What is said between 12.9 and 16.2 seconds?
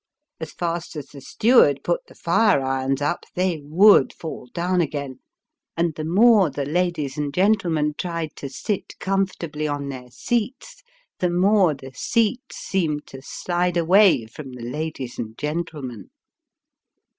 to slide away from the ladies and gentle men.